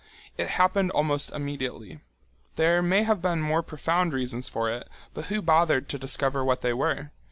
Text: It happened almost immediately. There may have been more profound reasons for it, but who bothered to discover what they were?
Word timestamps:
It 0.35 0.47
happened 0.47 0.89
almost 0.93 1.31
immediately. 1.31 1.99
There 2.55 2.81
may 2.81 3.03
have 3.03 3.21
been 3.21 3.39
more 3.39 3.61
profound 3.61 4.13
reasons 4.13 4.49
for 4.49 4.67
it, 4.67 4.89
but 5.13 5.25
who 5.25 5.43
bothered 5.43 5.87
to 5.89 5.99
discover 5.99 6.43
what 6.43 6.61
they 6.61 6.73
were? 6.73 7.11